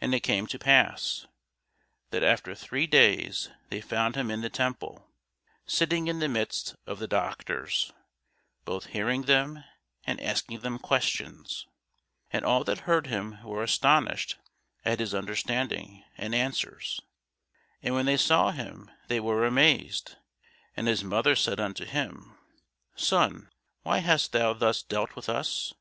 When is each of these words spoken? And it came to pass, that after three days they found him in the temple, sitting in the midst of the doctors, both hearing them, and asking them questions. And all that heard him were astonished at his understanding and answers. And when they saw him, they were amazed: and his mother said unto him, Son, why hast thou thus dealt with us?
And 0.00 0.14
it 0.14 0.20
came 0.20 0.46
to 0.46 0.58
pass, 0.58 1.26
that 2.08 2.22
after 2.22 2.54
three 2.54 2.86
days 2.86 3.50
they 3.68 3.82
found 3.82 4.14
him 4.16 4.30
in 4.30 4.40
the 4.40 4.48
temple, 4.48 5.06
sitting 5.66 6.08
in 6.08 6.20
the 6.20 6.26
midst 6.28 6.74
of 6.86 6.98
the 6.98 7.06
doctors, 7.06 7.92
both 8.64 8.86
hearing 8.86 9.24
them, 9.24 9.62
and 10.04 10.22
asking 10.22 10.60
them 10.60 10.78
questions. 10.78 11.66
And 12.30 12.46
all 12.46 12.64
that 12.64 12.84
heard 12.88 13.08
him 13.08 13.42
were 13.44 13.62
astonished 13.62 14.38
at 14.86 15.00
his 15.00 15.14
understanding 15.14 16.02
and 16.16 16.34
answers. 16.34 17.02
And 17.82 17.94
when 17.94 18.06
they 18.06 18.16
saw 18.16 18.52
him, 18.52 18.90
they 19.08 19.20
were 19.20 19.44
amazed: 19.44 20.16
and 20.78 20.88
his 20.88 21.04
mother 21.04 21.36
said 21.36 21.60
unto 21.60 21.84
him, 21.84 22.38
Son, 22.96 23.50
why 23.82 23.98
hast 23.98 24.32
thou 24.32 24.54
thus 24.54 24.82
dealt 24.82 25.14
with 25.14 25.28
us? 25.28 25.74